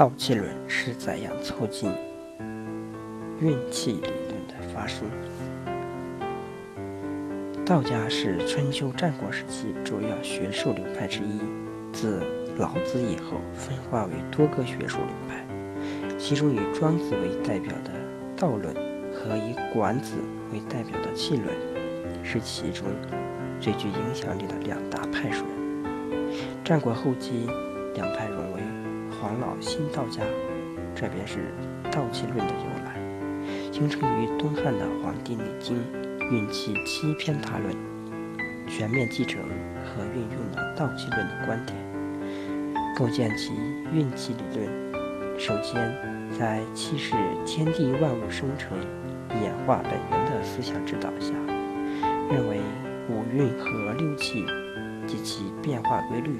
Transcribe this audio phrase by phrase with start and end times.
[0.00, 1.92] 道气论是怎样促进
[3.38, 5.06] 运气理论的发生？
[7.66, 11.38] 道家是春秋战国时期主要学术流派之一，
[11.92, 12.22] 自
[12.56, 15.44] 老子以后分化为多个学术流派，
[16.18, 17.90] 其中以庄子为代表的
[18.34, 18.74] 道论
[19.12, 20.14] 和以管子
[20.50, 21.54] 为代表的气论
[22.24, 22.86] 是其中
[23.60, 25.44] 最具影响力的两大派水。
[26.64, 27.46] 战国后期，
[29.20, 30.22] 黄老新道家，
[30.94, 31.52] 这便是
[31.92, 32.96] 道气论的由来，
[33.70, 35.76] 形成于东汉的《黄帝内经·
[36.30, 37.70] 运气七篇大论》，
[38.66, 39.42] 全面继承
[39.84, 41.76] 和运用了道气论的观点，
[42.96, 43.52] 构建其
[43.92, 45.38] 运气理论。
[45.38, 45.74] 首先，
[46.38, 48.78] 在气是天地万物生成、
[49.42, 51.34] 演化本源的思想指导下，
[52.30, 52.58] 认为
[53.10, 54.46] 五运和六气
[55.06, 56.38] 及其变化规律。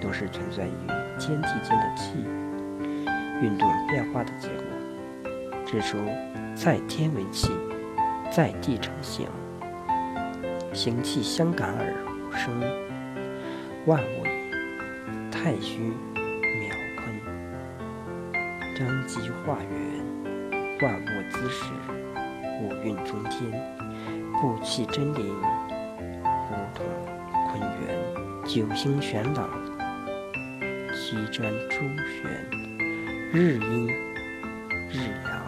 [0.00, 0.86] 都是存在于
[1.18, 2.24] 天地间的气
[3.42, 4.64] 运动变化的结果。
[5.64, 5.96] 指出，
[6.54, 7.50] 在天为气，
[8.30, 9.26] 在地成形，
[10.72, 11.92] 形气相感而
[12.36, 12.60] 生
[13.86, 14.36] 万物也。
[15.30, 15.92] 太虚
[16.42, 18.34] 渺坤，
[18.74, 19.70] 张极化元，
[20.82, 21.64] 万物滋始，
[22.60, 23.52] 五运中天，
[24.40, 25.36] 布气真灵，
[26.50, 26.84] 如同
[27.48, 27.96] 坤元，
[28.44, 29.48] 九星玄朗。
[31.08, 32.28] 七占周旋，
[33.32, 33.86] 日阴、
[34.90, 35.46] 日阳、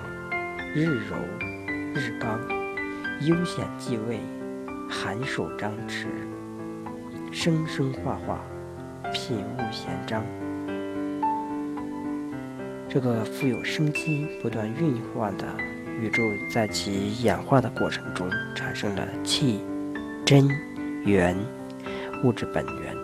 [0.73, 1.17] 日柔、
[1.93, 2.39] 日刚，
[3.27, 4.21] 悠闲继位，
[4.89, 6.07] 寒暑张弛，
[7.33, 8.39] 生生化化，
[9.13, 10.25] 品物显彰。
[12.89, 15.45] 这个富有生机、不断运化的
[16.01, 19.61] 宇宙，在其演化的过程中，产生了气、
[20.25, 20.49] 真、
[21.05, 21.37] 元
[22.23, 22.95] 物质本源，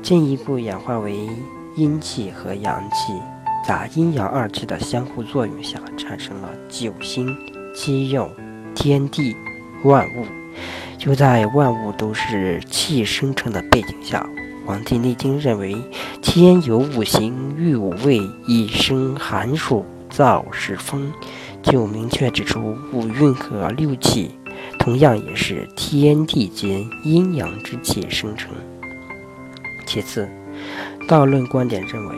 [0.00, 1.28] 进一步演化为。
[1.76, 3.12] 阴气和阳气
[3.66, 7.36] 在阴阳二气的相互作用下，产生了九星、
[7.74, 8.30] 七曜、
[8.74, 9.36] 天地、
[9.84, 10.24] 万物。
[10.98, 14.28] 就在万物都是气生成的背景下，
[14.66, 15.76] 《黄帝内经》认为
[16.20, 21.12] 天有五行，育五味，以生寒暑，燥湿风，
[21.62, 24.34] 就明确指出五运和六气
[24.78, 28.50] 同样也是天地间阴阳之气生成。
[29.86, 30.28] 其次。
[31.10, 32.14] 道论观点认为，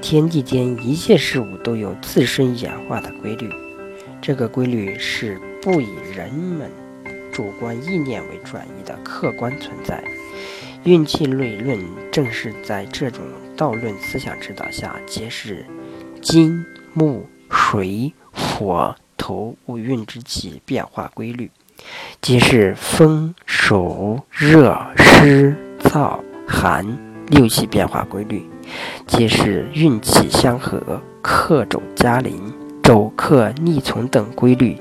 [0.00, 3.48] 天地间一切事物都有自身演化的规律，
[4.20, 6.68] 这个规律是不以人们
[7.32, 10.02] 主观意念为转移的客观存在。
[10.82, 11.78] 运气理论
[12.10, 13.22] 正是在这种
[13.56, 15.64] 道论思想指导下，揭示
[16.20, 16.64] 金、
[16.94, 21.48] 木、水、火、土五运之气变化规律，
[22.20, 27.11] 揭示风、暑、热、湿、燥、寒。
[27.32, 28.46] 六气变化规律，
[29.06, 32.38] 皆是运气相合、克肘加临、
[32.82, 34.76] 肘克逆从等规律，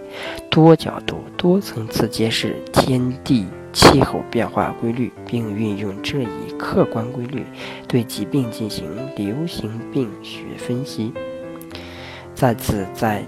[0.49, 7.45] 多角度、多层次揭示天地气候变化规律，并运用这一客观规律
[7.87, 8.85] 对疾病进行
[9.15, 11.13] 流行病学分析。
[12.35, 13.23] 再次在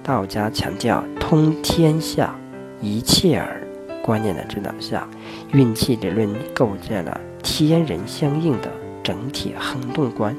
[0.00, 2.32] 道家强调通天下
[2.80, 3.66] 一切耳
[4.00, 5.08] 观念的指导下，
[5.52, 7.20] 运气理论构建了。
[7.42, 8.70] 天人相应的
[9.02, 10.36] 整体恒动观，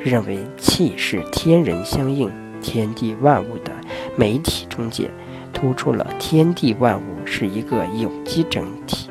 [0.00, 2.30] 认为气是天人相应、
[2.60, 3.72] 天地万物的
[4.16, 5.10] 媒体中介，
[5.52, 9.08] 突出了天地万物是一个有机整体，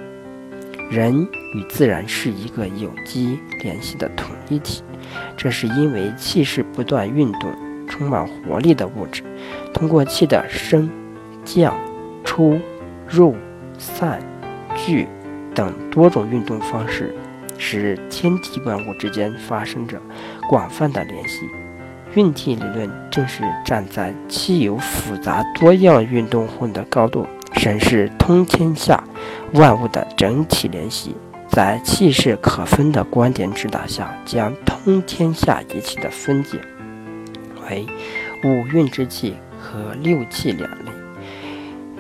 [0.90, 4.84] 人与自然是一个有机联系的统一体。
[5.36, 7.52] 这是因为气是不断运动、
[7.88, 9.24] 充满活力的物质，
[9.74, 10.90] 通过气的升、
[11.44, 11.74] 降、
[12.24, 12.60] 出、
[13.08, 13.36] 入、
[13.78, 14.20] 散、
[14.76, 15.08] 聚
[15.56, 17.16] 等多种运动方式。
[17.60, 20.02] 使天地万物之间发生着
[20.50, 21.42] 广泛的联系。
[22.16, 29.04] 运气理论正是站在气有复杂多样运动混的高度，审视通天下
[29.54, 31.16] 万物的整体联系，
[31.50, 36.60] 在气势可分的观点指导下，将通天下一气的分解
[37.70, 37.86] 为
[38.44, 40.92] 五运之气和六气两类，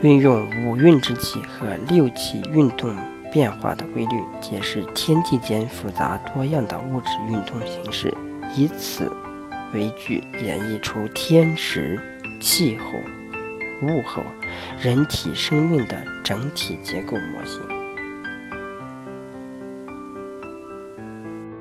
[0.02, 2.96] 运用五运之气和六气运动。
[3.32, 8.14] 变化的规律，解释天地间复杂多样的物质运动形式，
[8.56, 9.12] 以此
[9.74, 12.00] 为据演绎出天时、
[12.42, 12.86] 气候、
[13.88, 14.24] 物候、
[14.82, 17.79] 人体生命的整体结构模型。